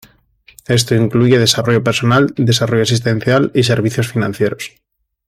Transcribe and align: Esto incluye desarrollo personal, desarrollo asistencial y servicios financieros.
Esto 0.67 0.95
incluye 0.95 1.37
desarrollo 1.37 1.83
personal, 1.83 2.33
desarrollo 2.35 2.81
asistencial 2.81 3.51
y 3.53 3.61
servicios 3.61 4.07
financieros. 4.11 4.71